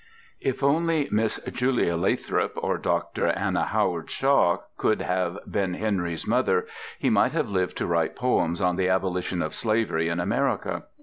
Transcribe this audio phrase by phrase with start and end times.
[0.39, 3.27] If only Miss Julia Lathrop or Dr.
[3.27, 6.65] Anna Howard Shaw could have been Henry's mother,
[6.97, 10.85] he might have lived to write poems on the abolition of slavery in America.